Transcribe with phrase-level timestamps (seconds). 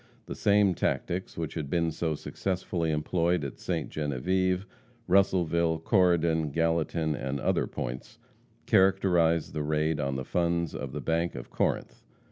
[0.25, 3.87] The same tactics which had been so successfully employed at Ste.
[3.87, 4.65] Genevieve,
[5.07, 8.17] Russellville, Corydon, Gallatin, and other points,
[8.65, 12.01] characterized the raid on the funds of the bank of Corinth.